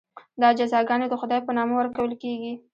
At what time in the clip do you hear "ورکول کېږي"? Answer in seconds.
1.77-2.53